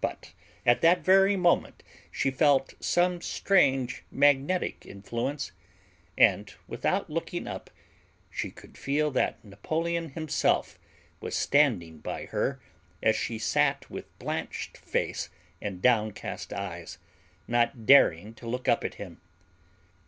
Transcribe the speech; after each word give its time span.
But 0.00 0.34
at 0.64 0.82
that 0.82 1.00
very 1.04 1.34
moment 1.34 1.82
she 2.12 2.30
felt 2.30 2.74
some 2.78 3.20
strange 3.20 4.04
magnetic 4.08 4.86
influence; 4.86 5.50
and 6.16 6.54
without 6.68 7.10
looking 7.10 7.48
up 7.48 7.68
she 8.30 8.52
could 8.52 8.78
feel 8.78 9.10
that 9.10 9.44
Napoleon 9.44 10.10
himself 10.10 10.78
was 11.18 11.34
standing 11.34 11.98
by 11.98 12.26
her 12.26 12.60
as 13.02 13.16
she 13.16 13.36
sat 13.36 13.90
with 13.90 14.16
blanched 14.20 14.76
face 14.76 15.28
and 15.60 15.82
downcast 15.82 16.52
eyes, 16.52 16.98
not 17.48 17.84
daring 17.84 18.34
to 18.34 18.46
look 18.46 18.68
up 18.68 18.84
at 18.84 18.94
him. 18.94 19.20